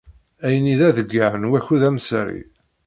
[0.45, 2.41] Ayenni d aḍeyyeɛ n wakud amsari.